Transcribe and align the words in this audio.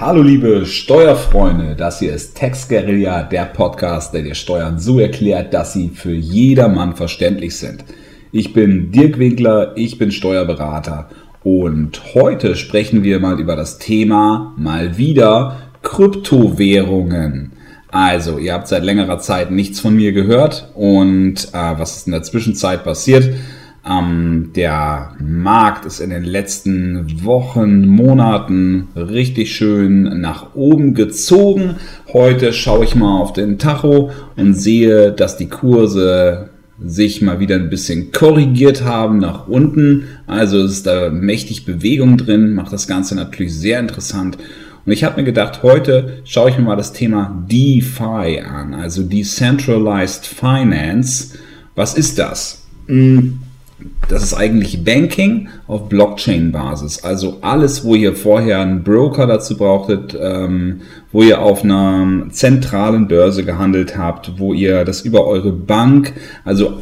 Hallo 0.00 0.22
liebe 0.22 0.64
Steuerfreunde, 0.64 1.76
das 1.76 1.98
hier 1.98 2.14
ist 2.14 2.34
Tex 2.34 2.66
Guerilla, 2.68 3.22
der 3.22 3.44
Podcast, 3.44 4.14
der 4.14 4.22
dir 4.22 4.34
Steuern 4.34 4.78
so 4.78 4.98
erklärt, 4.98 5.52
dass 5.52 5.74
sie 5.74 5.90
für 5.90 6.14
jedermann 6.14 6.96
verständlich 6.96 7.58
sind. 7.58 7.84
Ich 8.32 8.54
bin 8.54 8.92
Dirk 8.92 9.18
Winkler, 9.18 9.72
ich 9.76 9.98
bin 9.98 10.10
Steuerberater 10.10 11.10
und 11.44 12.14
heute 12.14 12.56
sprechen 12.56 13.04
wir 13.04 13.20
mal 13.20 13.38
über 13.38 13.56
das 13.56 13.76
Thema 13.76 14.54
mal 14.56 14.96
wieder 14.96 15.58
Kryptowährungen. 15.82 17.52
Also, 17.90 18.38
ihr 18.38 18.54
habt 18.54 18.68
seit 18.68 18.84
längerer 18.84 19.18
Zeit 19.18 19.50
nichts 19.50 19.80
von 19.80 19.94
mir 19.94 20.12
gehört 20.12 20.70
und 20.74 21.48
äh, 21.52 21.74
was 21.76 21.98
ist 21.98 22.06
in 22.06 22.12
der 22.12 22.22
Zwischenzeit 22.22 22.84
passiert? 22.84 23.34
Ähm, 23.88 24.50
der 24.54 25.14
Markt 25.20 25.86
ist 25.86 26.00
in 26.00 26.10
den 26.10 26.24
letzten 26.24 27.24
Wochen, 27.24 27.86
Monaten 27.86 28.88
richtig 28.94 29.54
schön 29.54 30.20
nach 30.20 30.54
oben 30.54 30.94
gezogen. 30.94 31.76
Heute 32.12 32.52
schaue 32.52 32.84
ich 32.84 32.94
mal 32.94 33.20
auf 33.20 33.32
den 33.32 33.58
Tacho 33.58 34.10
und 34.36 34.54
sehe, 34.54 35.12
dass 35.12 35.36
die 35.36 35.48
Kurse 35.48 36.50
sich 36.82 37.20
mal 37.22 37.40
wieder 37.40 37.56
ein 37.56 37.70
bisschen 37.70 38.12
korrigiert 38.12 38.84
haben 38.84 39.18
nach 39.18 39.48
unten. 39.48 40.04
Also 40.26 40.62
ist 40.62 40.86
da 40.86 41.10
mächtig 41.10 41.64
Bewegung 41.64 42.16
drin, 42.16 42.54
macht 42.54 42.72
das 42.72 42.86
Ganze 42.86 43.14
natürlich 43.14 43.54
sehr 43.54 43.80
interessant. 43.80 44.38
Und 44.84 44.92
ich 44.92 45.04
habe 45.04 45.20
mir 45.20 45.24
gedacht, 45.24 45.62
heute 45.62 46.22
schaue 46.24 46.50
ich 46.50 46.58
mir 46.58 46.64
mal 46.64 46.76
das 46.76 46.92
Thema 46.92 47.44
DeFi 47.50 48.40
an, 48.40 48.74
also 48.74 49.02
Decentralized 49.02 50.26
Finance. 50.26 51.38
Was 51.74 51.94
ist 51.94 52.18
das? 52.18 52.62
Hm, 52.86 53.40
das 54.08 54.22
ist 54.22 54.34
eigentlich 54.34 54.84
Banking 54.84 55.48
auf 55.66 55.88
Blockchain-Basis. 55.88 57.04
Also 57.04 57.38
alles, 57.42 57.84
wo 57.84 57.94
ihr 57.94 58.14
vorher 58.14 58.60
einen 58.60 58.82
Broker 58.82 59.26
dazu 59.26 59.56
brauchtet, 59.56 60.16
ähm, 60.20 60.80
wo 61.12 61.22
ihr 61.22 61.40
auf 61.40 61.64
einer 61.64 62.24
zentralen 62.30 63.08
Börse 63.08 63.44
gehandelt 63.44 63.96
habt, 63.96 64.38
wo 64.38 64.52
ihr 64.52 64.84
das 64.84 65.02
über 65.02 65.26
eure 65.26 65.52
Bank, 65.52 66.14
also 66.44 66.80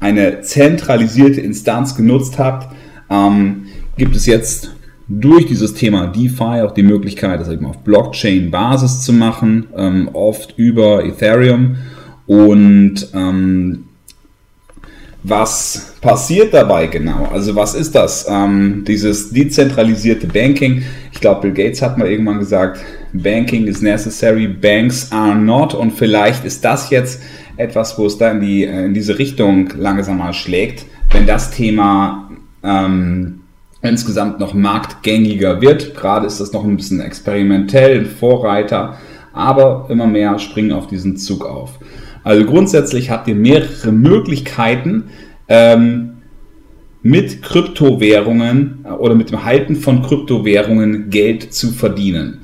eine 0.00 0.40
zentralisierte 0.40 1.40
Instanz 1.40 1.94
genutzt 1.94 2.38
habt, 2.38 2.74
ähm, 3.10 3.66
gibt 3.96 4.16
es 4.16 4.26
jetzt 4.26 4.70
durch 5.08 5.46
dieses 5.46 5.74
Thema 5.74 6.06
DeFi 6.06 6.62
auch 6.62 6.72
die 6.72 6.84
Möglichkeit, 6.84 7.40
das 7.40 7.48
eben 7.48 7.66
auf 7.66 7.78
Blockchain-Basis 7.78 9.02
zu 9.02 9.12
machen, 9.12 9.66
ähm, 9.76 10.08
oft 10.12 10.54
über 10.56 11.04
Ethereum. 11.04 11.76
Und 12.26 13.08
ähm, 13.12 13.86
was 15.22 15.94
passiert 16.00 16.54
dabei 16.54 16.86
genau? 16.86 17.28
Also 17.32 17.54
was 17.54 17.74
ist 17.74 17.94
das? 17.94 18.26
Ähm, 18.28 18.84
dieses 18.86 19.30
dezentralisierte 19.30 20.26
Banking. 20.26 20.82
Ich 21.12 21.20
glaube, 21.20 21.42
Bill 21.42 21.52
Gates 21.52 21.82
hat 21.82 21.98
mal 21.98 22.08
irgendwann 22.08 22.38
gesagt, 22.38 22.80
Banking 23.12 23.66
is 23.66 23.82
necessary, 23.82 24.46
banks 24.46 25.10
are 25.12 25.36
not. 25.36 25.74
Und 25.74 25.92
vielleicht 25.92 26.44
ist 26.44 26.64
das 26.64 26.90
jetzt 26.90 27.20
etwas, 27.56 27.98
wo 27.98 28.06
es 28.06 28.16
da 28.18 28.30
in, 28.30 28.40
die, 28.40 28.64
äh, 28.64 28.86
in 28.86 28.94
diese 28.94 29.18
Richtung 29.18 29.70
langsam 29.76 30.18
mal 30.18 30.32
schlägt, 30.32 30.86
wenn 31.12 31.26
das 31.26 31.50
Thema 31.50 32.30
ähm, 32.62 33.40
insgesamt 33.82 34.40
noch 34.40 34.54
marktgängiger 34.54 35.60
wird. 35.60 35.94
Gerade 35.94 36.26
ist 36.26 36.40
das 36.40 36.52
noch 36.52 36.64
ein 36.64 36.76
bisschen 36.76 37.00
experimentell, 37.00 38.00
ein 38.00 38.06
Vorreiter, 38.06 38.96
aber 39.32 39.86
immer 39.90 40.06
mehr 40.06 40.38
springen 40.38 40.72
auf 40.72 40.86
diesen 40.86 41.16
Zug 41.16 41.44
auf. 41.44 41.78
Also 42.22 42.44
grundsätzlich 42.44 43.10
habt 43.10 43.28
ihr 43.28 43.34
mehrere 43.34 43.92
Möglichkeiten, 43.92 45.04
ähm, 45.48 46.10
mit 47.02 47.42
Kryptowährungen 47.42 48.84
äh, 48.84 48.90
oder 48.90 49.14
mit 49.14 49.30
dem 49.30 49.44
Halten 49.44 49.76
von 49.76 50.02
Kryptowährungen 50.02 51.10
Geld 51.10 51.52
zu 51.52 51.70
verdienen. 51.70 52.40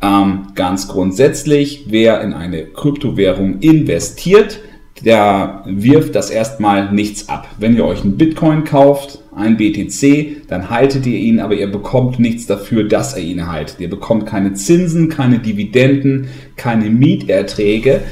Ähm, 0.00 0.48
ganz 0.54 0.88
grundsätzlich, 0.88 1.86
wer 1.88 2.20
in 2.22 2.32
eine 2.32 2.64
Kryptowährung 2.64 3.60
investiert, 3.60 4.60
der 5.04 5.64
wirft 5.66 6.14
das 6.14 6.30
erstmal 6.30 6.92
nichts 6.92 7.28
ab. 7.28 7.48
Wenn 7.58 7.76
ihr 7.76 7.84
euch 7.84 8.02
einen 8.02 8.16
Bitcoin 8.16 8.64
kauft, 8.64 9.20
ein 9.34 9.56
BTC, 9.56 10.48
dann 10.48 10.70
haltet 10.70 11.06
ihr 11.06 11.18
ihn, 11.18 11.40
aber 11.40 11.54
ihr 11.54 11.70
bekommt 11.70 12.18
nichts 12.18 12.46
dafür, 12.46 12.84
dass 12.84 13.14
er 13.14 13.22
ihn 13.22 13.50
haltet. 13.50 13.80
Ihr 13.80 13.90
bekommt 13.90 14.26
keine 14.26 14.54
Zinsen, 14.54 15.08
keine 15.08 15.38
Dividenden, 15.38 16.28
keine 16.56 16.90
Mieterträge, 16.90 18.02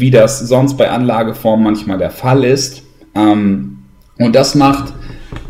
wie 0.00 0.10
das 0.10 0.40
sonst 0.40 0.76
bei 0.76 0.90
Anlageformen 0.90 1.64
manchmal 1.64 1.98
der 1.98 2.10
Fall 2.10 2.44
ist. 2.44 2.82
Ähm, 3.14 3.78
und 4.18 4.34
das 4.34 4.54
macht 4.54 4.92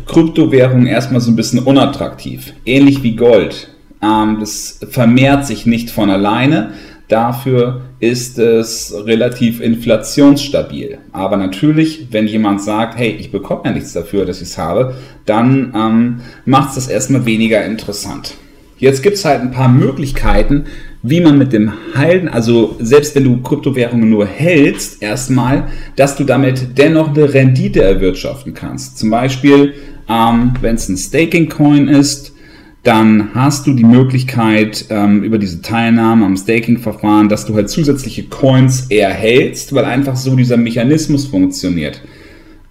Kryptowährungen 0.05 0.87
erstmal 0.87 1.21
so 1.21 1.31
ein 1.31 1.35
bisschen 1.35 1.59
unattraktiv. 1.59 2.53
Ähnlich 2.65 3.03
wie 3.03 3.15
Gold. 3.15 3.69
Ähm, 4.01 4.37
das 4.39 4.79
vermehrt 4.89 5.45
sich 5.45 5.65
nicht 5.65 5.89
von 5.89 6.09
alleine. 6.09 6.71
Dafür 7.07 7.81
ist 7.99 8.37
es 8.37 8.93
relativ 9.05 9.61
inflationsstabil. 9.61 10.99
Aber 11.11 11.37
natürlich, 11.37 12.07
wenn 12.11 12.27
jemand 12.27 12.61
sagt, 12.61 12.97
hey, 12.97 13.09
ich 13.09 13.31
bekomme 13.31 13.61
ja 13.65 13.71
nichts 13.71 13.93
dafür, 13.93 14.25
dass 14.25 14.41
ich 14.41 14.49
es 14.49 14.57
habe, 14.57 14.95
dann 15.25 15.73
ähm, 15.75 16.21
macht 16.45 16.69
es 16.69 16.75
das 16.75 16.87
erstmal 16.87 17.25
weniger 17.25 17.65
interessant. 17.65 18.35
Jetzt 18.77 19.03
gibt 19.03 19.17
es 19.17 19.25
halt 19.25 19.41
ein 19.41 19.51
paar 19.51 19.67
Möglichkeiten, 19.67 20.65
wie 21.01 21.21
man 21.21 21.37
mit 21.37 21.53
dem 21.53 21.71
Halten, 21.95 22.27
also 22.27 22.75
selbst 22.79 23.15
wenn 23.15 23.23
du 23.23 23.41
Kryptowährungen 23.41 24.09
nur 24.09 24.25
hältst, 24.25 25.01
erstmal, 25.01 25.67
dass 25.95 26.15
du 26.17 26.25
damit 26.25 26.77
dennoch 26.77 27.09
eine 27.09 27.33
Rendite 27.33 27.81
erwirtschaften 27.81 28.53
kannst. 28.53 28.97
Zum 28.97 29.09
Beispiel, 29.09 29.75
ähm, 30.09 30.53
wenn 30.59 30.75
es 30.75 30.89
ein 30.89 30.97
Staking-Coin 30.97 31.87
ist, 31.87 32.33
dann 32.83 33.33
hast 33.33 33.67
du 33.67 33.73
die 33.73 33.83
Möglichkeit 33.83 34.85
ähm, 34.89 35.23
über 35.23 35.37
diese 35.37 35.61
Teilnahme 35.61 36.25
am 36.25 36.35
Staking-Verfahren, 36.35 37.29
dass 37.29 37.45
du 37.45 37.53
halt 37.55 37.69
zusätzliche 37.69 38.23
Coins 38.23 38.87
erhältst, 38.89 39.73
weil 39.73 39.85
einfach 39.85 40.15
so 40.15 40.35
dieser 40.35 40.57
Mechanismus 40.57 41.27
funktioniert. 41.27 42.01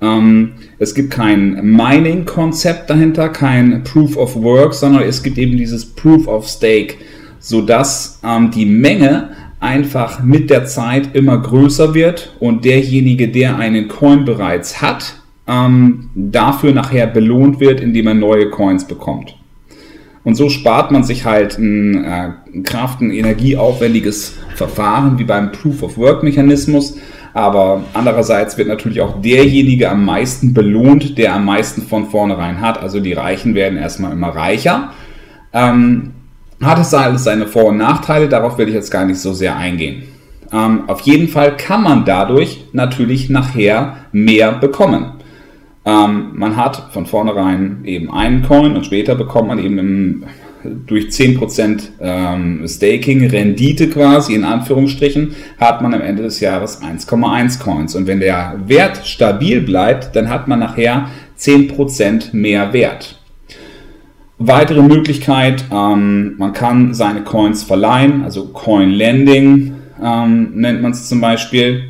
Ähm, 0.01 0.53
es 0.79 0.95
gibt 0.95 1.11
kein 1.11 1.61
Mining-Konzept 1.63 2.89
dahinter, 2.89 3.29
kein 3.29 3.83
Proof 3.85 4.17
of 4.17 4.37
Work, 4.37 4.75
sondern 4.75 5.03
es 5.03 5.23
gibt 5.23 5.39
eben 5.39 5.57
dieses 5.57 5.85
Proof 5.85 6.27
of 6.27 6.49
Stake, 6.49 6.95
sodass 7.39 8.21
ähm, 8.25 8.51
die 8.51 8.67
Menge 8.67 9.31
einfach 9.61 10.23
mit 10.23 10.51
der 10.51 10.67
Zeit 10.67 11.15
immer 11.15 11.39
größer 11.39 11.95
wird 11.95 12.37
und 12.39 12.65
derjenige, 12.65 13.29
der 13.29 13.57
einen 13.57 13.89
Coin 13.89 14.25
bereits 14.25 14.81
hat, 14.81 15.17
ähm, 15.47 16.11
dafür 16.15 16.73
nachher 16.73 17.07
belohnt 17.07 17.59
wird, 17.61 17.81
indem 17.81 18.07
er 18.07 18.15
neue 18.15 18.51
Coins 18.51 18.87
bekommt. 18.87 19.35
Und 20.25 20.35
so 20.35 20.51
spart 20.51 20.91
man 20.91 21.05
sich 21.05 21.25
halt 21.25 21.59
ein 21.59 22.05
äh, 22.05 22.61
Kraft- 22.63 23.01
und 23.01 23.11
energieaufwendiges 23.11 24.35
Verfahren 24.57 25.19
wie 25.19 25.25
beim 25.25 25.53
Proof-of-Work-Mechanismus. 25.53 26.99
Aber 27.33 27.85
andererseits 27.95 28.59
wird 28.59 28.69
natürlich 28.69 29.01
auch 29.01 29.23
derjenige 29.23 29.89
am 29.89 30.05
meisten 30.05 30.53
belohnt, 30.53 31.17
der 31.19 31.35
am 31.35 31.47
meisten 31.47 31.83
von 31.83 32.11
vornherein 32.11 32.61
hat. 32.61 32.83
Also 32.83 33.01
die 33.01 33.13
Reichen 33.13 33.55
werden 33.55 33.79
erstmal 33.79 34.13
immer 34.13 34.29
reicher. 34.29 34.93
Ähm, 35.53 36.13
hat 36.61 36.79
es 36.79 36.93
alles 36.95 37.25
seine 37.25 37.47
Vor- 37.47 37.67
und 37.67 37.79
Nachteile, 37.79 38.29
darauf 38.29 38.59
will 38.59 38.69
ich 38.69 38.75
jetzt 38.75 38.91
gar 38.91 39.05
nicht 39.05 39.21
so 39.21 39.33
sehr 39.33 39.57
eingehen. 39.57 40.05
Ähm, 40.53 40.89
auf 40.89 41.01
jeden 41.03 41.29
Fall 41.29 41.57
kann 41.57 41.83
man 41.83 42.05
dadurch 42.05 42.65
natürlich 42.73 43.29
nachher 43.29 43.97
mehr 44.13 44.53
bekommen. 44.53 45.13
Ähm, 45.85 46.31
man 46.35 46.57
hat 46.57 46.91
von 46.93 47.07
vornherein 47.07 47.81
eben 47.85 48.13
einen 48.13 48.43
Coin 48.43 48.77
und 48.77 48.85
später 48.85 49.15
bekommt 49.15 49.49
man 49.49 49.59
eben 49.59 49.79
im, 49.79 50.25
durch 50.87 51.07
10% 51.07 51.91
ähm, 52.01 52.67
Staking 52.67 53.27
Rendite 53.27 53.89
quasi 53.89 54.35
in 54.35 54.45
Anführungsstrichen 54.45 55.37
hat 55.59 55.81
man 55.83 55.95
am 55.95 56.01
Ende 56.01 56.25
des 56.25 56.41
Jahres 56.41 56.83
1,1 56.83 57.61
Coins. 57.61 57.95
Und 57.95 58.07
wenn 58.07 58.21
der 58.21 58.61
Wert 58.67 59.07
stabil 59.07 59.61
bleibt, 59.61 60.17
dann 60.17 60.29
hat 60.29 60.49
man 60.49 60.59
nachher 60.59 61.09
10% 61.39 62.35
mehr 62.35 62.73
Wert. 62.73 63.18
Weitere 64.41 64.83
Möglichkeit, 64.83 65.65
ähm, 65.73 66.37
man 66.39 66.53
kann 66.53 66.95
seine 66.95 67.25
Coins 67.25 67.65
verleihen, 67.65 68.23
also 68.23 68.47
Coin 68.47 68.91
Lending 68.91 69.75
ähm, 70.01 70.53
nennt 70.55 70.81
man 70.81 70.93
es 70.93 71.09
zum 71.09 71.21
Beispiel. 71.21 71.83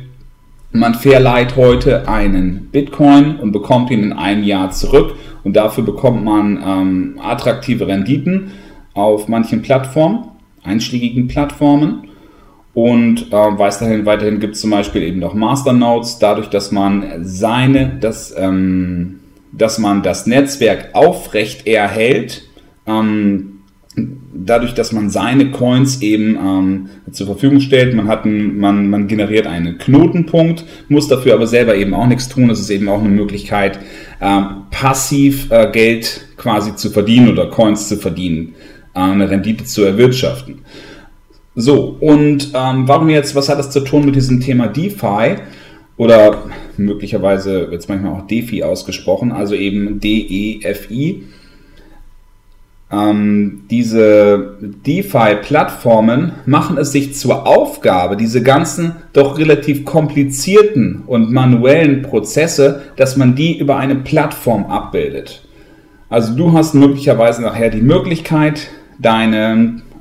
Man 0.71 0.95
verleiht 0.95 1.55
heute 1.55 2.07
einen 2.07 2.69
Bitcoin 2.71 3.35
und 3.35 3.51
bekommt 3.51 3.91
ihn 3.91 4.01
in 4.01 4.13
einem 4.13 4.43
Jahr 4.43 4.71
zurück 4.71 5.13
und 5.43 5.55
dafür 5.55 5.83
bekommt 5.83 6.23
man 6.23 6.59
ähm, 6.65 7.19
attraktive 7.21 7.87
Renditen 7.87 8.51
auf 8.95 9.27
manchen 9.27 9.61
Plattformen, 9.61 10.25
einschlägigen 10.63 11.27
Plattformen. 11.27 12.07
Und 12.73 13.31
äh, 13.31 13.35
weiterhin, 13.35 14.07
weiterhin 14.07 14.39
gibt 14.39 14.55
es 14.55 14.61
zum 14.61 14.71
Beispiel 14.71 15.03
eben 15.03 15.19
noch 15.19 15.35
Masternodes, 15.35 16.17
dadurch, 16.17 16.49
dass 16.49 16.71
man 16.71 17.23
seine, 17.23 17.97
das, 17.99 18.33
ähm, 18.35 19.18
dass 19.51 19.79
man 19.79 20.03
das 20.03 20.25
Netzwerk 20.25 20.89
aufrecht 20.93 21.67
erhält. 21.67 22.43
Ähm, 22.85 23.59
dadurch, 24.33 24.73
dass 24.73 24.91
man 24.91 25.09
seine 25.09 25.51
Coins 25.51 26.01
eben 26.01 26.35
ähm, 26.35 26.89
zur 27.11 27.27
Verfügung 27.27 27.59
stellt, 27.59 27.93
man, 27.93 28.07
hat 28.07 28.25
ein, 28.25 28.57
man, 28.57 28.89
man 28.89 29.07
generiert 29.07 29.47
einen 29.47 29.77
Knotenpunkt, 29.77 30.65
muss 30.87 31.07
dafür 31.07 31.33
aber 31.33 31.47
selber 31.47 31.75
eben 31.75 31.93
auch 31.93 32.07
nichts 32.07 32.29
tun. 32.29 32.47
Das 32.47 32.59
ist 32.59 32.69
eben 32.69 32.87
auch 32.87 32.99
eine 32.99 33.09
Möglichkeit, 33.09 33.79
ähm, 34.21 34.63
passiv 34.71 35.51
äh, 35.51 35.69
Geld 35.71 36.27
quasi 36.37 36.75
zu 36.75 36.89
verdienen 36.89 37.29
oder 37.29 37.47
Coins 37.49 37.87
zu 37.89 37.97
verdienen. 37.97 38.55
äh, 38.95 38.99
eine 38.99 39.29
Rendite 39.29 39.65
zu 39.65 39.83
erwirtschaften. 39.83 40.59
So, 41.55 41.97
und 41.99 42.51
ähm, 42.53 42.87
warum 42.87 43.09
jetzt, 43.09 43.35
was 43.35 43.49
hat 43.49 43.59
das 43.59 43.71
zu 43.71 43.81
tun 43.81 44.05
mit 44.05 44.15
diesem 44.15 44.39
Thema 44.39 44.67
DeFi? 44.67 45.35
Oder 45.99 46.43
möglicherweise 46.77 47.69
wird 47.71 47.81
es 47.81 47.89
manchmal 47.89 48.13
auch 48.13 48.25
DeFi 48.25 48.63
ausgesprochen, 48.63 49.33
also 49.33 49.53
eben 49.53 49.99
D-E-F-I. 49.99 51.23
Ähm, 52.89 53.63
diese 53.69 54.55
DeFi-Plattformen 54.61 56.31
machen 56.45 56.77
es 56.77 56.93
sich 56.93 57.15
zur 57.15 57.45
Aufgabe, 57.45 58.15
diese 58.15 58.41
ganzen 58.41 58.95
doch 59.11 59.37
relativ 59.37 59.83
komplizierten 59.83 61.03
und 61.05 61.33
manuellen 61.33 62.01
Prozesse, 62.01 62.83
dass 62.95 63.17
man 63.17 63.35
die 63.35 63.59
über 63.59 63.75
eine 63.75 63.95
Plattform 63.95 64.67
abbildet. 64.67 65.43
Also 66.07 66.33
du 66.33 66.53
hast 66.53 66.75
möglicherweise 66.75 67.41
nachher 67.41 67.71
die 67.71 67.81
Möglichkeit, 67.81 68.69
dein 68.99 69.33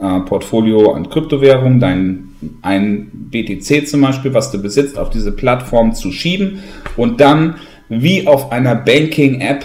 äh, 0.00 0.20
Portfolio 0.26 0.92
an 0.92 1.10
Kryptowährungen, 1.10 1.80
dein 1.80 2.27
ein 2.62 3.10
BTC 3.12 3.86
zum 3.88 4.00
Beispiel, 4.00 4.32
was 4.34 4.50
du 4.50 4.60
besitzt, 4.60 4.98
auf 4.98 5.10
diese 5.10 5.32
Plattform 5.32 5.94
zu 5.94 6.12
schieben 6.12 6.60
und 6.96 7.20
dann 7.20 7.56
wie 7.88 8.26
auf 8.26 8.52
einer 8.52 8.74
Banking-App 8.74 9.64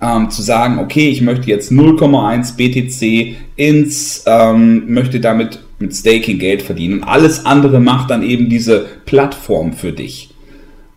ähm, 0.00 0.30
zu 0.30 0.42
sagen, 0.42 0.78
okay, 0.78 1.08
ich 1.08 1.20
möchte 1.20 1.48
jetzt 1.48 1.70
0,1 1.70 2.56
BTC 2.56 3.36
ins, 3.56 4.24
ähm, 4.26 4.92
möchte 4.92 5.20
damit 5.20 5.60
mit 5.78 5.94
Staking 5.94 6.38
Geld 6.38 6.62
verdienen. 6.62 7.00
Und 7.00 7.04
alles 7.04 7.46
andere 7.46 7.80
macht 7.80 8.10
dann 8.10 8.22
eben 8.22 8.48
diese 8.48 8.86
Plattform 9.06 9.72
für 9.72 9.92
dich. 9.92 10.34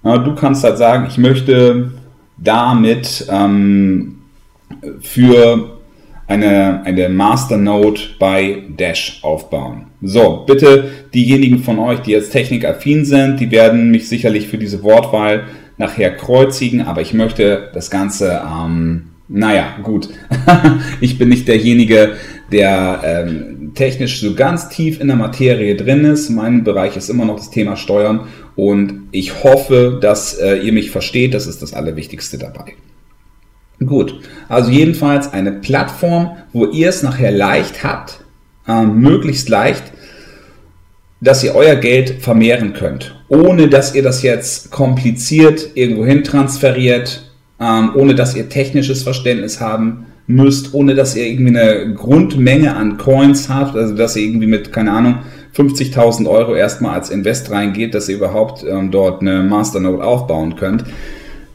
Ja, 0.03 0.17
du 0.17 0.33
kannst 0.33 0.63
halt 0.63 0.77
sagen, 0.77 1.05
ich 1.07 1.17
möchte 1.17 1.91
damit 2.37 3.27
ähm, 3.29 4.19
für 5.01 5.80
eine, 6.31 6.85
eine 6.85 7.09
Masternode 7.09 7.99
bei 8.17 8.63
Dash 8.77 9.19
aufbauen. 9.21 9.87
So, 10.01 10.45
bitte 10.47 10.89
diejenigen 11.13 11.59
von 11.59 11.77
euch, 11.77 11.99
die 11.99 12.11
jetzt 12.11 12.31
technikaffin 12.31 13.03
sind, 13.03 13.39
die 13.39 13.51
werden 13.51 13.91
mich 13.91 14.07
sicherlich 14.07 14.47
für 14.47 14.57
diese 14.57 14.81
Wortwahl 14.81 15.43
nachher 15.77 16.15
kreuzigen, 16.15 16.81
aber 16.81 17.01
ich 17.01 17.13
möchte 17.13 17.69
das 17.73 17.91
Ganze, 17.91 18.41
ähm, 18.45 19.07
naja, 19.27 19.77
gut. 19.83 20.09
ich 21.01 21.17
bin 21.17 21.29
nicht 21.29 21.47
derjenige, 21.49 22.13
der 22.51 23.01
ähm, 23.03 23.71
technisch 23.75 24.21
so 24.21 24.33
ganz 24.33 24.69
tief 24.69 25.01
in 25.01 25.07
der 25.07 25.17
Materie 25.17 25.75
drin 25.75 26.05
ist. 26.05 26.29
Mein 26.29 26.63
Bereich 26.63 26.95
ist 26.95 27.09
immer 27.09 27.25
noch 27.25 27.37
das 27.37 27.49
Thema 27.49 27.75
Steuern 27.75 28.27
und 28.55 29.07
ich 29.11 29.43
hoffe, 29.43 29.99
dass 30.01 30.37
äh, 30.37 30.57
ihr 30.57 30.73
mich 30.73 30.91
versteht. 30.91 31.33
Das 31.33 31.47
ist 31.47 31.61
das 31.61 31.73
Allerwichtigste 31.73 32.37
dabei. 32.37 32.73
Gut, 33.85 34.19
also 34.47 34.69
jedenfalls 34.69 35.33
eine 35.33 35.51
Plattform, 35.51 36.37
wo 36.53 36.65
ihr 36.65 36.89
es 36.89 37.01
nachher 37.01 37.31
leicht 37.31 37.83
habt, 37.83 38.19
äh, 38.67 38.83
möglichst 38.83 39.49
leicht, 39.49 39.83
dass 41.19 41.43
ihr 41.43 41.55
euer 41.55 41.75
Geld 41.75 42.21
vermehren 42.21 42.73
könnt, 42.73 43.15
ohne 43.27 43.69
dass 43.69 43.95
ihr 43.95 44.03
das 44.03 44.21
jetzt 44.21 44.71
kompliziert 44.71 45.71
irgendwo 45.75 46.05
hin 46.05 46.23
transferiert, 46.23 47.31
ähm, 47.59 47.91
ohne 47.95 48.13
dass 48.13 48.35
ihr 48.35 48.49
technisches 48.49 49.01
Verständnis 49.01 49.59
haben 49.59 50.05
müsst, 50.27 50.73
ohne 50.73 50.93
dass 50.93 51.15
ihr 51.15 51.25
irgendwie 51.25 51.57
eine 51.57 51.93
Grundmenge 51.95 52.75
an 52.75 52.97
Coins 52.97 53.49
habt, 53.49 53.75
also 53.75 53.95
dass 53.95 54.15
ihr 54.15 54.23
irgendwie 54.23 54.47
mit, 54.47 54.71
keine 54.71 54.91
Ahnung, 54.91 55.19
50.000 55.55 56.29
Euro 56.29 56.55
erstmal 56.55 56.95
als 56.95 57.09
Invest 57.09 57.51
reingeht, 57.51 57.93
dass 57.93 58.07
ihr 58.09 58.15
überhaupt 58.15 58.63
ähm, 58.63 58.91
dort 58.91 59.21
eine 59.21 59.41
Masternode 59.43 60.03
aufbauen 60.03 60.55
könnt. 60.55 60.85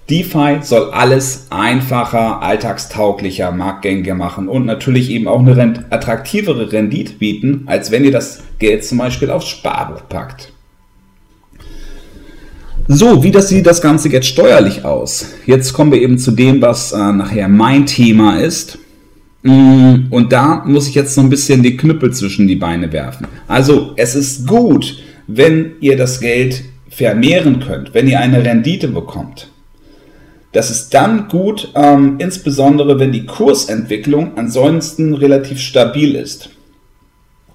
DeFi 0.08 0.58
soll 0.62 0.90
alles 0.92 1.46
einfacher, 1.50 2.40
alltagstauglicher, 2.40 3.50
marktgängiger 3.50 4.14
machen 4.14 4.48
und 4.48 4.64
natürlich 4.64 5.10
eben 5.10 5.26
auch 5.26 5.40
eine 5.40 5.84
attraktivere 5.90 6.70
Rendite 6.70 7.14
bieten, 7.14 7.64
als 7.66 7.90
wenn 7.90 8.04
ihr 8.04 8.12
das 8.12 8.42
Geld 8.60 8.84
zum 8.84 8.98
Beispiel 8.98 9.30
aufs 9.30 9.48
Sparbuch 9.48 10.08
packt. 10.08 10.52
So, 12.88 13.24
wie 13.24 13.32
das 13.32 13.48
sieht 13.48 13.66
das 13.66 13.82
Ganze 13.82 14.08
jetzt 14.10 14.28
steuerlich 14.28 14.84
aus? 14.84 15.32
Jetzt 15.44 15.72
kommen 15.72 15.90
wir 15.90 16.00
eben 16.00 16.18
zu 16.18 16.30
dem, 16.30 16.62
was 16.62 16.92
äh, 16.92 17.12
nachher 17.12 17.48
mein 17.48 17.84
Thema 17.84 18.38
ist. 18.38 18.78
Mm, 19.42 20.06
und 20.10 20.32
da 20.32 20.62
muss 20.64 20.86
ich 20.86 20.94
jetzt 20.94 21.16
noch 21.16 21.24
ein 21.24 21.30
bisschen 21.30 21.64
die 21.64 21.76
Knüppel 21.76 22.12
zwischen 22.12 22.46
die 22.46 22.54
Beine 22.54 22.92
werfen. 22.92 23.26
Also, 23.48 23.92
es 23.96 24.14
ist 24.14 24.46
gut, 24.46 24.98
wenn 25.26 25.72
ihr 25.80 25.96
das 25.96 26.20
Geld 26.20 26.62
vermehren 26.88 27.58
könnt, 27.58 27.92
wenn 27.92 28.06
ihr 28.06 28.20
eine 28.20 28.44
Rendite 28.44 28.86
bekommt. 28.86 29.48
Das 30.56 30.70
ist 30.70 30.94
dann 30.94 31.28
gut, 31.28 31.70
ähm, 31.74 32.14
insbesondere 32.16 32.98
wenn 32.98 33.12
die 33.12 33.26
Kursentwicklung 33.26 34.38
ansonsten 34.38 35.12
relativ 35.12 35.60
stabil 35.60 36.14
ist. 36.14 36.48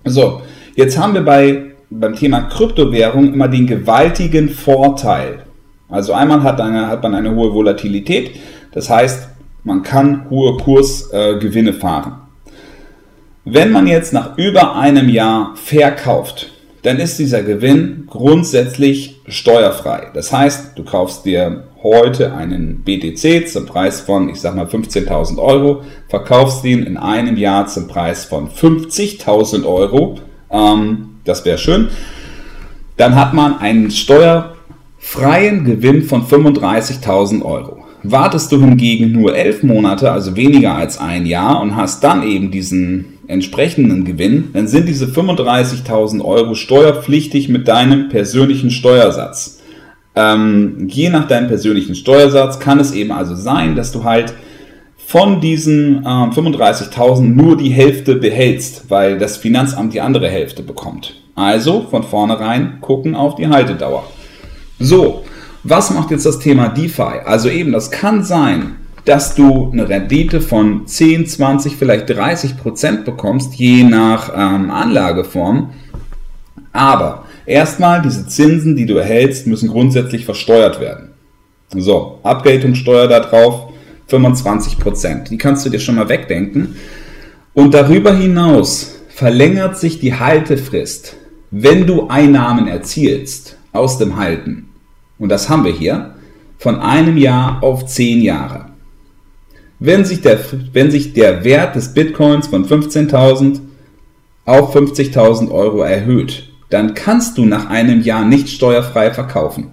So, 0.06 0.44
jetzt 0.76 1.00
haben 1.00 1.16
wir 1.16 1.26
bei, 1.26 1.72
beim 1.90 2.16
Thema 2.16 2.42
Kryptowährung 2.42 3.34
immer 3.34 3.48
den 3.48 3.66
gewaltigen 3.66 4.50
Vorteil. 4.50 5.40
Also 5.90 6.14
einmal 6.14 6.44
hat, 6.44 6.62
eine, 6.62 6.90
hat 6.90 7.02
man 7.02 7.16
eine 7.16 7.34
hohe 7.34 7.52
Volatilität, 7.52 8.36
das 8.72 8.88
heißt, 8.88 9.30
man 9.64 9.82
kann 9.82 10.30
hohe 10.30 10.58
Kursgewinne 10.58 11.72
äh, 11.72 11.74
fahren. 11.74 12.18
Wenn 13.46 13.72
man 13.72 13.88
jetzt 13.88 14.14
nach 14.14 14.38
über 14.38 14.76
einem 14.76 15.10
Jahr 15.10 15.56
verkauft, 15.56 16.52
dann 16.84 17.00
ist 17.00 17.18
dieser 17.18 17.42
Gewinn 17.42 18.04
grundsätzlich 18.08 19.20
steuerfrei. 19.28 20.12
Das 20.14 20.32
heißt, 20.32 20.78
du 20.78 20.84
kaufst 20.84 21.26
dir 21.26 21.64
heute 21.84 22.34
einen 22.34 22.84
BTC 22.84 23.48
zum 23.48 23.66
Preis 23.66 24.02
von, 24.02 24.30
ich 24.30 24.40
sag 24.40 24.56
mal, 24.56 24.66
15.000 24.66 25.38
Euro, 25.40 25.82
verkaufst 26.08 26.64
ihn 26.66 26.84
in 26.84 26.98
einem 26.98 27.38
Jahr 27.38 27.68
zum 27.68 27.88
Preis 27.88 28.26
von 28.26 28.50
50.000 28.50 29.66
Euro, 29.66 30.20
ähm, 30.52 31.10
das 31.24 31.46
wäre 31.46 31.58
schön, 31.58 31.90
dann 32.98 33.16
hat 33.16 33.34
man 33.34 33.58
einen 33.60 33.90
steuerfreien 33.90 35.66
Gewinn 35.66 36.04
von 36.04 36.26
35.000 36.26 37.44
Euro. 37.44 37.86
Wartest 38.04 38.52
du 38.52 38.60
hingegen 38.60 39.12
nur 39.12 39.36
elf 39.36 39.64
Monate, 39.64 40.12
also 40.12 40.36
weniger 40.36 40.76
als 40.76 40.98
ein 40.98 41.26
Jahr, 41.26 41.62
und 41.62 41.76
hast 41.76 42.04
dann 42.04 42.24
eben 42.24 42.52
diesen 42.52 43.20
entsprechenden 43.28 44.06
Gewinn, 44.06 44.50
dann 44.54 44.68
sind 44.68 44.90
diese 44.90 45.06
35.000 45.06 46.24
Euro 46.24 46.54
steuerpflichtig 46.56 47.48
mit 47.48 47.68
deinem 47.68 48.10
persönlichen 48.10 48.72
Steuersatz. 48.72 49.61
Ähm, 50.16 50.88
je 50.90 51.10
nach 51.10 51.28
deinem 51.28 51.48
persönlichen 51.48 51.96
Steuersatz 51.96 52.60
kann 52.60 52.80
es 52.80 52.92
eben 52.92 53.12
also 53.12 53.36
sein, 53.36 53.76
dass 53.76 53.92
du 53.92 54.04
halt 54.04 54.34
von 54.98 55.42
diesen 55.42 56.04
äh, 56.04 56.08
35.000 56.08 57.22
nur 57.22 57.58
die 57.58 57.70
Hälfte 57.70 58.16
behältst, 58.16 58.90
weil 58.90 59.18
das 59.18 59.38
Finanzamt 59.38 59.94
die 59.94 60.02
andere 60.02 60.30
Hälfte 60.30 60.64
bekommt. 60.64 61.22
Also 61.36 61.88
von 61.90 62.04
vornherein 62.04 62.80
gucken 62.82 63.16
auf 63.16 63.36
die 63.36 63.48
Haltedauer. 63.48 64.04
So, 64.80 65.24
was 65.64 65.92
macht 65.92 66.12
jetzt 66.12 66.26
das 66.26 66.40
Thema 66.40 66.70
DeFi? 66.70 67.22
Also 67.26 67.50
eben, 67.50 67.72
das 67.72 67.92
kann 67.92 68.24
sein, 68.24 68.78
dass 69.06 69.36
du 69.36 69.70
eine 69.72 69.88
Rendite 69.88 70.42
von 70.42 70.88
10, 70.88 71.28
20, 71.28 71.76
vielleicht 71.76 72.10
30 72.10 72.58
Prozent 72.58 73.06
bekommst, 73.06 73.56
je 73.56 73.84
nach 73.84 74.32
ähm, 74.36 74.70
Anlageform. 74.72 75.72
Aber 76.72 77.26
Erstmal, 77.52 78.02
diese 78.02 78.26
Zinsen, 78.28 78.78
die 78.78 78.86
du 78.86 78.96
erhältst, 78.96 79.46
müssen 79.46 79.68
grundsätzlich 79.68 80.24
versteuert 80.24 80.80
werden. 80.80 81.10
So, 81.76 82.20
Abgeltungssteuer 82.24 83.10
da 83.10 83.20
drauf 83.20 83.74
25%. 84.10 85.28
Die 85.28 85.38
kannst 85.38 85.66
du 85.66 85.70
dir 85.70 85.82
schon 85.82 85.96
mal 85.96 86.08
wegdenken. 86.08 86.78
Und 87.54 87.74
darüber 87.74 88.16
hinaus 88.16 89.02
verlängert 89.10 89.78
sich 89.78 90.00
die 90.00 90.14
Haltefrist, 90.14 91.18
wenn 91.52 91.86
du 91.86 92.08
Einnahmen 92.08 92.70
erzielst 92.70 93.58
aus 93.74 93.98
dem 93.98 94.16
Halten. 94.16 94.70
Und 95.20 95.28
das 95.28 95.50
haben 95.50 95.66
wir 95.66 95.74
hier 95.74 96.16
von 96.58 96.80
einem 96.80 97.18
Jahr 97.18 97.62
auf 97.62 97.86
zehn 97.86 98.22
Jahre. 98.22 98.68
Wenn 99.78 100.06
sich 100.06 100.22
der, 100.22 100.40
wenn 100.72 100.90
sich 100.90 101.12
der 101.12 101.44
Wert 101.44 101.76
des 101.76 101.94
Bitcoins 101.94 102.48
von 102.48 102.66
15.000 102.66 103.60
auf 104.46 104.74
50.000 104.74 105.52
Euro 105.52 105.82
erhöht, 105.82 106.51
dann 106.72 106.96
kannst 106.96 107.38
du 107.38 107.46
nach 107.46 107.70
einem 107.70 108.02
Jahr 108.02 108.26
nicht 108.26 108.50
steuerfrei 108.50 109.14
verkaufen. 109.14 109.68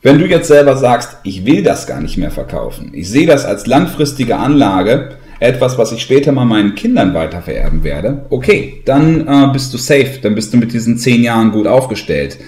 Wenn 0.00 0.18
du 0.18 0.26
jetzt 0.26 0.48
selber 0.48 0.76
sagst, 0.76 1.16
ich 1.24 1.44
will 1.44 1.62
das 1.62 1.86
gar 1.86 2.00
nicht 2.00 2.16
mehr 2.16 2.30
verkaufen, 2.30 2.92
ich 2.94 3.08
sehe 3.08 3.26
das 3.26 3.44
als 3.44 3.66
langfristige 3.66 4.36
Anlage, 4.36 5.16
etwas, 5.40 5.76
was 5.76 5.92
ich 5.92 6.00
später 6.02 6.30
mal 6.32 6.44
meinen 6.44 6.74
Kindern 6.74 7.12
weitervererben 7.12 7.82
werde, 7.82 8.26
okay, 8.30 8.82
dann 8.84 9.26
äh, 9.26 9.52
bist 9.52 9.74
du 9.74 9.78
safe, 9.78 10.20
dann 10.22 10.34
bist 10.34 10.52
du 10.52 10.58
mit 10.58 10.72
diesen 10.72 10.96
zehn 10.96 11.22
Jahren 11.22 11.50
gut 11.50 11.66
aufgestellt. 11.66 12.38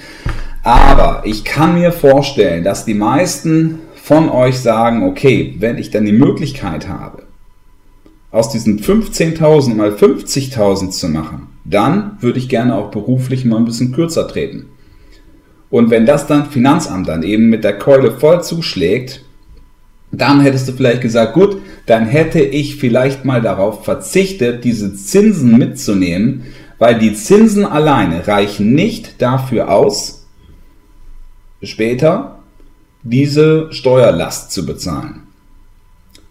Aber 0.62 1.22
ich 1.24 1.44
kann 1.44 1.74
mir 1.74 1.92
vorstellen, 1.92 2.62
dass 2.62 2.84
die 2.84 2.94
meisten 2.94 3.80
von 3.94 4.28
euch 4.28 4.58
sagen, 4.58 5.02
okay, 5.08 5.54
wenn 5.58 5.78
ich 5.78 5.90
dann 5.90 6.04
die 6.04 6.12
Möglichkeit 6.12 6.88
habe, 6.88 7.24
aus 8.30 8.50
diesen 8.50 8.78
15.000 8.80 9.74
mal 9.74 9.90
50.000 9.90 10.90
zu 10.90 11.08
machen, 11.08 11.55
dann 11.68 12.16
würde 12.20 12.38
ich 12.38 12.48
gerne 12.48 12.74
auch 12.76 12.90
beruflich 12.90 13.44
mal 13.44 13.56
ein 13.56 13.64
bisschen 13.64 13.92
kürzer 13.92 14.28
treten. 14.28 14.66
Und 15.68 15.90
wenn 15.90 16.06
das 16.06 16.26
dann 16.26 16.46
Finanzamt 16.46 17.08
dann 17.08 17.22
eben 17.22 17.48
mit 17.48 17.64
der 17.64 17.76
Keule 17.78 18.12
voll 18.12 18.42
zuschlägt, 18.42 19.22
Dann 20.12 20.40
hättest 20.40 20.68
du 20.68 20.72
vielleicht 20.72 21.02
gesagt, 21.02 21.34
gut, 21.34 21.60
dann 21.86 22.06
hätte 22.06 22.40
ich 22.40 22.76
vielleicht 22.76 23.24
mal 23.24 23.42
darauf 23.42 23.84
verzichtet, 23.84 24.64
diese 24.64 24.94
Zinsen 24.94 25.58
mitzunehmen, 25.58 26.44
weil 26.78 26.98
die 26.98 27.14
Zinsen 27.14 27.64
alleine 27.64 28.26
reichen 28.26 28.72
nicht 28.72 29.20
dafür 29.20 29.70
aus, 29.70 30.26
später 31.62 32.38
diese 33.02 33.72
Steuerlast 33.72 34.52
zu 34.52 34.64
bezahlen. 34.64 35.25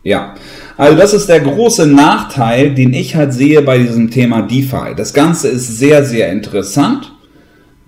Ja, 0.06 0.36
also 0.78 0.96
das 0.96 1.16
ist 1.16 1.30
der 1.30 1.40
große 1.40 1.88
Nachteil, 1.88 2.76
den 2.76 2.94
ich 2.94 3.16
halt 3.16 3.34
sehe 3.34 3.64
bei 3.64 3.80
diesem 3.80 4.12
Thema 4.12 4.44
DeFi. 4.44 4.94
Das 4.96 5.16
Ganze 5.16 5.48
ist 5.48 5.80
sehr, 5.80 6.06
sehr 6.06 6.32
interessant, 6.32 7.12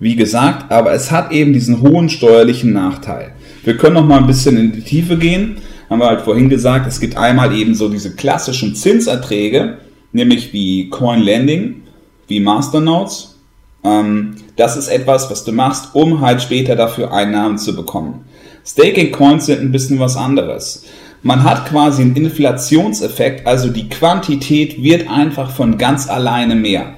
wie 0.00 0.16
gesagt, 0.16 0.72
aber 0.72 0.92
es 0.92 1.12
hat 1.12 1.30
eben 1.30 1.52
diesen 1.52 1.80
hohen 1.80 2.08
steuerlichen 2.08 2.72
Nachteil. 2.72 3.34
Wir 3.62 3.76
können 3.76 3.94
noch 3.94 4.04
mal 4.04 4.18
ein 4.18 4.26
bisschen 4.26 4.56
in 4.56 4.72
die 4.72 4.80
Tiefe 4.80 5.16
gehen. 5.16 5.58
Haben 5.88 6.00
wir 6.00 6.08
halt 6.08 6.22
vorhin 6.22 6.48
gesagt, 6.48 6.88
es 6.88 6.98
gibt 6.98 7.16
einmal 7.16 7.54
eben 7.54 7.76
so 7.76 7.88
diese 7.88 8.16
klassischen 8.16 8.74
Zinserträge, 8.74 9.78
nämlich 10.12 10.52
wie 10.52 10.90
Coin 10.90 11.20
Lending, 11.20 11.82
wie 12.26 12.40
Masternodes. 12.40 13.36
Ähm, 13.84 14.34
das 14.56 14.76
ist 14.76 14.88
etwas, 14.88 15.30
was 15.30 15.44
du 15.44 15.52
machst, 15.52 15.90
um 15.94 16.20
halt 16.20 16.42
später 16.42 16.74
dafür 16.74 17.12
Einnahmen 17.12 17.58
zu 17.58 17.76
bekommen. 17.76 18.24
Staking 18.66 19.12
Coins 19.12 19.46
sind 19.46 19.60
ein 19.60 19.70
bisschen 19.70 20.00
was 20.00 20.16
anderes. 20.16 20.84
Man 21.22 21.42
hat 21.42 21.66
quasi 21.66 22.02
einen 22.02 22.16
Inflationseffekt, 22.16 23.46
also 23.46 23.70
die 23.70 23.88
Quantität 23.88 24.82
wird 24.82 25.10
einfach 25.10 25.50
von 25.50 25.76
ganz 25.76 26.08
alleine 26.08 26.54
mehr. 26.54 26.94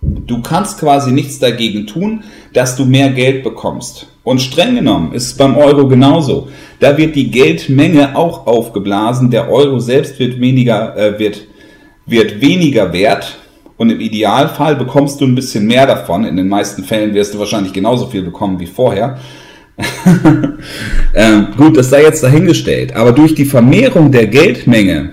Du 0.00 0.40
kannst 0.40 0.78
quasi 0.78 1.12
nichts 1.12 1.38
dagegen 1.38 1.86
tun, 1.86 2.22
dass 2.52 2.76
du 2.76 2.84
mehr 2.84 3.10
Geld 3.10 3.42
bekommst. 3.42 4.06
Und 4.22 4.40
streng 4.40 4.74
genommen 4.74 5.12
ist 5.12 5.26
es 5.26 5.36
beim 5.36 5.56
Euro 5.56 5.86
genauso. 5.86 6.48
Da 6.80 6.96
wird 6.96 7.14
die 7.14 7.30
Geldmenge 7.30 8.16
auch 8.16 8.46
aufgeblasen. 8.46 9.30
Der 9.30 9.50
Euro 9.50 9.78
selbst 9.78 10.18
wird 10.18 10.40
weniger, 10.40 10.96
äh, 10.96 11.18
wird, 11.18 11.46
wird 12.06 12.40
weniger 12.40 12.92
wert. 12.92 13.38
Und 13.76 13.90
im 13.90 14.00
Idealfall 14.00 14.76
bekommst 14.76 15.20
du 15.20 15.26
ein 15.26 15.34
bisschen 15.34 15.66
mehr 15.66 15.86
davon. 15.86 16.24
In 16.24 16.36
den 16.36 16.48
meisten 16.48 16.84
Fällen 16.84 17.14
wirst 17.14 17.34
du 17.34 17.38
wahrscheinlich 17.38 17.72
genauso 17.72 18.06
viel 18.06 18.22
bekommen 18.22 18.58
wie 18.58 18.66
vorher. 18.66 19.18
ähm, 21.14 21.48
gut, 21.56 21.76
das 21.76 21.90
sei 21.90 22.02
jetzt 22.02 22.22
dahingestellt. 22.22 22.94
Aber 22.94 23.12
durch 23.12 23.34
die 23.34 23.44
Vermehrung 23.44 24.10
der 24.10 24.26
Geldmenge 24.26 25.12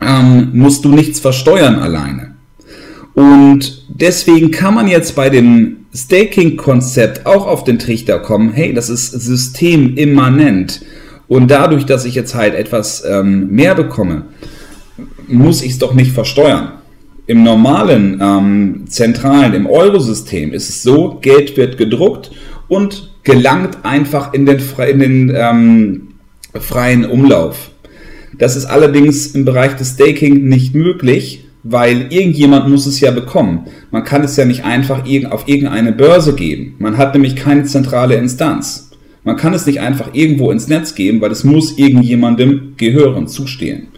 ähm, 0.00 0.50
musst 0.52 0.84
du 0.84 0.90
nichts 0.90 1.20
versteuern 1.20 1.78
alleine. 1.78 2.34
Und 3.14 3.84
deswegen 3.88 4.50
kann 4.50 4.74
man 4.74 4.88
jetzt 4.88 5.16
bei 5.16 5.30
dem 5.30 5.86
Staking-Konzept 5.94 7.24
auch 7.24 7.46
auf 7.46 7.64
den 7.64 7.78
Trichter 7.78 8.18
kommen, 8.18 8.52
hey, 8.52 8.74
das 8.74 8.90
ist 8.90 9.10
systemimmanent. 9.10 10.82
Und 11.26 11.50
dadurch, 11.50 11.86
dass 11.86 12.04
ich 12.04 12.14
jetzt 12.14 12.34
halt 12.34 12.54
etwas 12.54 13.02
ähm, 13.08 13.48
mehr 13.48 13.74
bekomme, 13.74 14.26
muss 15.26 15.62
ich 15.62 15.72
es 15.72 15.78
doch 15.78 15.94
nicht 15.94 16.12
versteuern. 16.12 16.72
Im 17.26 17.42
normalen, 17.42 18.20
ähm, 18.22 18.84
zentralen, 18.86 19.54
im 19.54 19.66
Eurosystem 19.66 20.52
ist 20.52 20.68
es 20.68 20.82
so, 20.82 21.18
Geld 21.20 21.56
wird 21.56 21.78
gedruckt 21.78 22.30
und 22.68 23.15
gelangt 23.26 23.78
einfach 23.82 24.32
in 24.32 24.46
den, 24.46 24.60
in 24.88 24.98
den 25.00 25.32
ähm, 25.34 26.08
freien 26.58 27.04
Umlauf. 27.04 27.70
Das 28.38 28.56
ist 28.56 28.66
allerdings 28.66 29.26
im 29.34 29.44
Bereich 29.44 29.74
des 29.74 29.94
Staking 29.94 30.48
nicht 30.48 30.74
möglich, 30.74 31.44
weil 31.64 32.06
irgendjemand 32.10 32.68
muss 32.68 32.86
es 32.86 33.00
ja 33.00 33.10
bekommen. 33.10 33.66
Man 33.90 34.04
kann 34.04 34.22
es 34.22 34.36
ja 34.36 34.44
nicht 34.44 34.64
einfach 34.64 35.02
auf 35.30 35.48
irgendeine 35.48 35.92
Börse 35.92 36.34
geben. 36.34 36.76
Man 36.78 36.96
hat 36.96 37.14
nämlich 37.14 37.34
keine 37.34 37.64
zentrale 37.64 38.14
Instanz. 38.14 38.90
Man 39.24 39.36
kann 39.36 39.54
es 39.54 39.66
nicht 39.66 39.80
einfach 39.80 40.10
irgendwo 40.14 40.52
ins 40.52 40.68
Netz 40.68 40.94
geben, 40.94 41.20
weil 41.20 41.32
es 41.32 41.42
muss 41.42 41.76
irgendjemandem 41.76 42.74
gehören, 42.76 43.26
zustehen. 43.26 43.88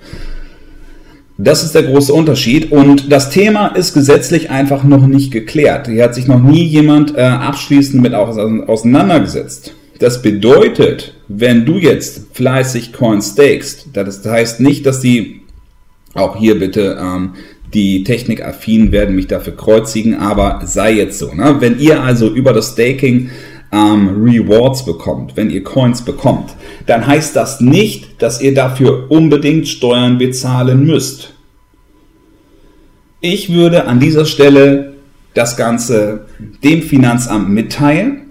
Das 1.41 1.63
ist 1.63 1.77
der 1.77 1.85
große 1.85 2.13
Unterschied 2.13 2.73
und 2.73 3.13
das 3.13 3.31
Thema 3.31 3.69
ist 3.69 3.95
gesetzlich 3.95 4.51
einfach 4.51 4.83
noch 4.83 5.07
nicht 5.07 5.31
geklärt. 5.31 5.87
Hier 5.87 6.03
hat 6.03 6.17
sich 6.17 6.27
noch 6.27 6.43
nie 6.43 6.65
jemand 6.65 7.17
äh, 7.17 7.21
abschließend 7.21 8.03
mit 8.03 8.13
auseinandergesetzt. 8.13 9.73
Das 10.01 10.21
bedeutet, 10.21 11.15
wenn 11.29 11.65
du 11.65 11.79
jetzt 11.79 12.23
fleißig 12.33 12.93
Coins 12.93 13.35
stakest, 13.35 13.87
das 13.93 14.27
heißt 14.27 14.59
nicht, 14.59 14.85
dass 14.85 14.99
die, 14.99 15.43
auch 16.15 16.37
hier 16.37 16.59
bitte, 16.59 16.99
ähm, 17.01 17.35
die 17.73 18.03
technikaffinen 18.03 18.91
werden 18.91 19.15
mich 19.15 19.29
dafür 19.29 19.55
kreuzigen, 19.55 20.17
aber 20.17 20.63
sei 20.65 20.95
jetzt 20.95 21.21
so. 21.21 21.33
Ne? 21.33 21.57
Wenn 21.61 21.79
ihr 21.79 22.03
also 22.03 22.35
über 22.35 22.53
das 22.53 22.73
Staking 22.73 23.31
ähm, 23.73 24.23
Rewards 24.25 24.85
bekommt, 24.85 25.37
wenn 25.37 25.51
ihr 25.51 25.63
Coins 25.63 26.03
bekommt, 26.03 26.55
dann 26.87 27.07
heißt 27.07 27.37
das 27.37 27.61
nicht, 27.61 28.23
dass 28.23 28.41
ihr 28.41 28.55
dafür 28.55 29.11
unbedingt 29.11 29.69
Steuern 29.69 30.19
bezahlen 30.19 30.87
müsst. 30.87 31.35
Ich 33.21 33.53
würde 33.53 33.87
an 33.87 34.01
dieser 34.01 34.25
Stelle 34.25 34.95
das 35.35 35.57
Ganze 35.57 36.27
dem 36.63 36.83
Finanzamt 36.83 37.51
mitteilen, 37.51 38.23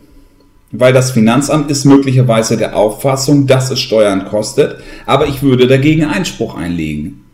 weil 0.71 0.93
das 0.93 1.11
Finanzamt 1.11 1.69
ist 1.69 1.85
möglicherweise 1.85 2.57
der 2.57 2.75
Auffassung, 2.75 3.47
dass 3.47 3.69
es 3.71 3.79
Steuern 3.79 4.25
kostet, 4.25 4.77
aber 5.05 5.27
ich 5.27 5.41
würde 5.41 5.67
dagegen 5.67 6.05
Einspruch 6.05 6.55
einlegen. 6.55 7.26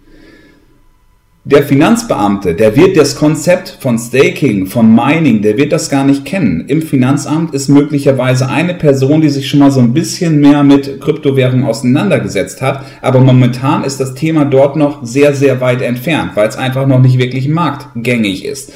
Der 1.45 1.63
Finanzbeamte, 1.63 2.55
der 2.55 2.77
wird 2.77 2.95
das 2.95 3.17
Konzept 3.17 3.77
von 3.81 3.99
Staking, 3.99 4.65
von 4.65 4.95
Mining, 4.95 5.41
der 5.41 5.57
wird 5.57 5.73
das 5.73 5.89
gar 5.89 6.05
nicht 6.05 6.23
kennen. 6.23 6.63
Im 6.69 6.81
Finanzamt 6.81 7.53
ist 7.53 7.67
möglicherweise 7.67 8.47
eine 8.47 8.73
Person, 8.75 9.19
die 9.19 9.27
sich 9.27 9.49
schon 9.49 9.59
mal 9.59 9.69
so 9.69 9.81
ein 9.81 9.93
bisschen 9.93 10.39
mehr 10.39 10.63
mit 10.63 11.01
Kryptowährungen 11.01 11.65
auseinandergesetzt 11.65 12.61
hat, 12.61 12.85
aber 13.01 13.19
momentan 13.19 13.83
ist 13.83 13.99
das 13.99 14.13
Thema 14.13 14.45
dort 14.45 14.77
noch 14.77 15.03
sehr, 15.03 15.35
sehr 15.35 15.59
weit 15.59 15.81
entfernt, 15.81 16.31
weil 16.35 16.47
es 16.47 16.55
einfach 16.55 16.87
noch 16.87 16.99
nicht 16.99 17.17
wirklich 17.17 17.49
marktgängig 17.49 18.45
ist. 18.45 18.71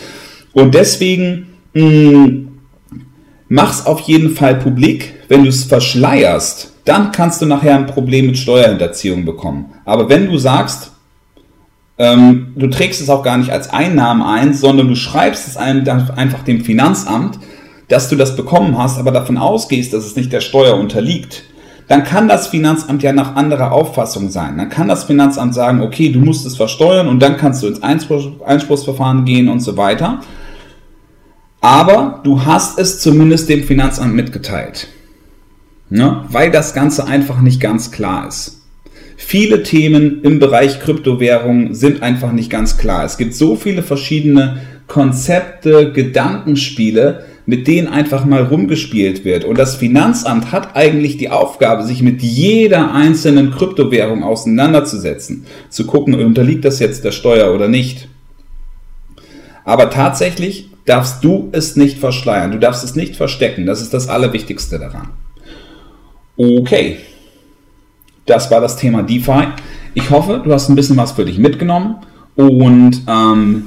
Und 0.51 0.75
deswegen 0.75 1.47
mh, 1.74 1.81
hm, 1.81 2.47
mach's 3.47 3.86
auf 3.86 4.01
jeden 4.01 4.31
Fall 4.31 4.55
publik. 4.55 5.13
Wenn 5.29 5.43
du 5.43 5.50
es 5.50 5.63
verschleierst, 5.63 6.74
dann 6.83 7.13
kannst 7.13 7.41
du 7.41 7.45
nachher 7.45 7.77
ein 7.77 7.86
Problem 7.86 8.25
mit 8.25 8.38
Steuerhinterziehung 8.38 9.24
bekommen. 9.24 9.67
Aber 9.86 10.09
wenn 10.09 10.27
du 10.27 10.38
sagst, 10.38 10.91
ähm, 11.97 12.53
du 12.55 12.67
trägst 12.67 13.01
es 13.01 13.09
auch 13.09 13.23
gar 13.23 13.37
nicht 13.37 13.51
als 13.51 13.69
Einnahmen 13.69 14.21
ein, 14.21 14.53
sondern 14.53 14.87
du 14.87 14.95
schreibst 14.95 15.47
es 15.47 15.57
einfach 15.57 16.43
dem 16.43 16.61
Finanzamt, 16.61 17.39
dass 17.87 18.09
du 18.09 18.15
das 18.15 18.35
bekommen 18.35 18.77
hast, 18.77 18.99
aber 18.99 19.11
davon 19.11 19.37
ausgehst, 19.37 19.93
dass 19.93 20.05
es 20.05 20.15
nicht 20.15 20.31
der 20.31 20.41
Steuer 20.41 20.77
unterliegt. 20.77 21.43
Dann 21.87 22.03
kann 22.03 22.27
das 22.27 22.47
Finanzamt 22.47 23.01
ja 23.01 23.13
nach 23.13 23.35
anderer 23.35 23.71
Auffassung 23.71 24.29
sein. 24.29 24.57
Dann 24.57 24.69
kann 24.69 24.89
das 24.89 25.05
Finanzamt 25.05 25.55
sagen, 25.55 25.81
okay, 25.81 26.09
du 26.11 26.19
musst 26.19 26.45
es 26.45 26.57
versteuern 26.57 27.07
und 27.07 27.21
dann 27.21 27.37
kannst 27.37 27.63
du 27.63 27.67
ins 27.67 27.81
Einspruch, 27.81 28.41
Einspruchsverfahren 28.45 29.23
gehen 29.23 29.47
und 29.47 29.61
so 29.61 29.77
weiter. 29.77 30.19
Aber 31.61 32.19
du 32.23 32.45
hast 32.45 32.77
es 32.77 32.99
zumindest 32.99 33.49
dem 33.49 33.63
Finanzamt 33.63 34.13
mitgeteilt. 34.13 34.89
Ne? 35.89 36.25
Weil 36.29 36.51
das 36.51 36.73
Ganze 36.73 37.07
einfach 37.07 37.39
nicht 37.39 37.61
ganz 37.61 37.91
klar 37.91 38.27
ist. 38.27 38.66
Viele 39.19 39.63
Themen 39.63 40.21
im 40.21 40.38
Bereich 40.38 40.79
Kryptowährung 40.79 41.74
sind 41.74 42.03
einfach 42.03 42.31
nicht 42.31 42.51
ganz 42.51 42.77
klar. 42.77 43.03
Es 43.03 43.17
gibt 43.17 43.33
so 43.33 43.55
viele 43.55 43.81
verschiedene 43.81 44.62
Konzepte, 44.86 45.91
Gedankenspiele, 45.91 47.25
mit 47.47 47.67
denen 47.67 47.88
einfach 47.88 48.25
mal 48.25 48.43
rumgespielt 48.43 49.25
wird. 49.25 49.43
Und 49.43 49.57
das 49.57 49.75
Finanzamt 49.75 50.51
hat 50.51 50.75
eigentlich 50.75 51.17
die 51.17 51.29
Aufgabe, 51.29 51.83
sich 51.83 52.03
mit 52.03 52.21
jeder 52.21 52.93
einzelnen 52.93 53.50
Kryptowährung 53.51 54.24
auseinanderzusetzen, 54.24 55.45
zu 55.69 55.88
gucken, 55.88 56.13
unterliegt 56.13 56.63
das 56.63 56.79
jetzt 56.79 57.03
der 57.03 57.12
Steuer 57.12 57.55
oder 57.55 57.67
nicht. 57.67 58.07
Aber 59.65 59.89
tatsächlich 59.89 60.69
darfst 60.86 61.24
du 61.24 61.50
es 61.53 61.75
nicht 61.75 61.97
verschleiern, 61.97 62.51
du 62.51 62.59
darfst 62.59 62.83
es 62.83 62.95
nicht 62.95 63.15
verstecken, 63.15 63.65
das 63.65 63.81
ist 63.81 63.93
das 63.93 64.07
Allerwichtigste 64.07 64.77
daran. 64.77 65.09
Okay, 66.38 66.97
das 68.27 68.51
war 68.51 68.62
das 68.62 68.75
Thema 68.75 69.01
DeFi. 69.01 69.48
Ich 69.96 70.12
hoffe, 70.12 70.41
du 70.43 70.53
hast 70.53 70.69
ein 70.69 70.75
bisschen 70.75 70.98
was 70.98 71.13
für 71.13 71.25
dich 71.25 71.39
mitgenommen 71.39 71.98
und 72.36 73.01
ähm, 73.07 73.65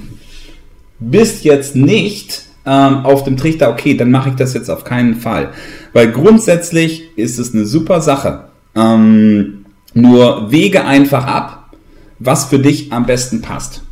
bist 1.00 1.44
jetzt 1.44 1.74
nicht 1.74 2.42
ähm, 2.64 3.04
auf 3.04 3.24
dem 3.24 3.36
Trichter, 3.36 3.70
okay, 3.70 3.96
dann 3.96 4.10
mache 4.10 4.30
ich 4.30 4.36
das 4.36 4.54
jetzt 4.54 4.70
auf 4.70 4.84
keinen 4.84 5.16
Fall. 5.16 5.50
Weil 5.92 6.12
grundsätzlich 6.12 7.16
ist 7.16 7.38
es 7.38 7.52
eine 7.52 7.64
super 7.64 8.00
Sache. 8.00 8.44
Ähm, 8.76 9.64
nur 9.94 10.52
wege 10.52 10.84
einfach 10.84 11.26
ab, 11.26 11.74
was 12.18 12.44
für 12.44 12.58
dich 12.58 12.92
am 12.92 13.06
besten 13.06 13.40
passt. 13.40 13.82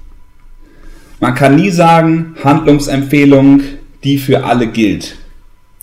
Man 1.19 1.35
kann 1.35 1.57
nie 1.57 1.71
sagen, 1.71 2.37
Handlungsempfehlung, 2.45 3.63
die 4.05 4.19
für 4.19 4.45
alle 4.45 4.69
gilt. 4.69 5.17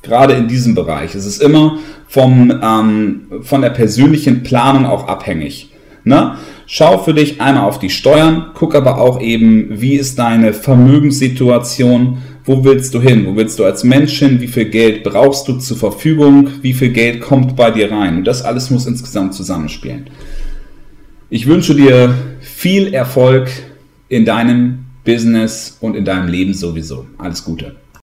Gerade 0.05 0.33
in 0.33 0.47
diesem 0.47 0.75
Bereich. 0.75 1.15
Es 1.15 1.25
ist 1.25 1.41
immer 1.41 1.79
vom, 2.07 2.53
ähm, 2.61 3.21
von 3.41 3.61
der 3.61 3.71
persönlichen 3.71 4.43
Planung 4.43 4.85
auch 4.85 5.07
abhängig. 5.07 5.71
Ne? 6.03 6.35
Schau 6.67 6.99
für 6.99 7.13
dich 7.13 7.41
einmal 7.41 7.65
auf 7.65 7.79
die 7.79 7.89
Steuern, 7.89 8.51
guck 8.53 8.75
aber 8.75 8.99
auch 8.99 9.19
eben, 9.19 9.81
wie 9.81 9.95
ist 9.95 10.19
deine 10.19 10.53
Vermögenssituation, 10.53 12.19
Wo 12.47 12.63
willst 12.63 12.93
du 12.93 13.01
hin? 13.01 13.25
Wo 13.25 13.35
willst 13.35 13.57
du 13.57 13.65
als 13.65 13.83
Mensch 13.83 14.19
hin? 14.19 14.39
Wie 14.39 14.47
viel 14.47 14.65
Geld 14.65 15.03
brauchst 15.03 15.47
du 15.47 15.53
zur 15.53 15.77
Verfügung? 15.77 16.49
Wie 16.61 16.73
viel 16.73 16.89
Geld 16.89 17.19
kommt 17.19 17.55
bei 17.55 17.71
dir 17.71 17.91
rein? 17.91 18.17
Und 18.17 18.25
das 18.25 18.43
alles 18.43 18.69
muss 18.69 18.85
insgesamt 18.85 19.33
zusammenspielen. 19.33 20.11
Ich 21.31 21.47
wünsche 21.47 21.73
dir 21.73 22.13
viel 22.41 22.93
Erfolg 22.93 23.49
in 24.09 24.25
deinem 24.25 24.85
Business 25.03 25.77
und 25.81 25.95
in 25.95 26.05
deinem 26.05 26.27
Leben 26.27 26.53
sowieso. 26.53 27.07
Alles 27.17 27.43
Gute. 27.43 27.77